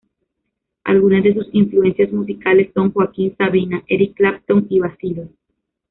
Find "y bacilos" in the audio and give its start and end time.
4.67-5.29